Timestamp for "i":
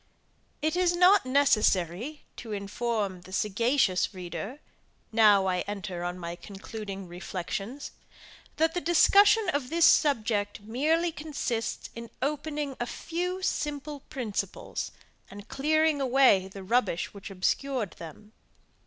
5.45-5.59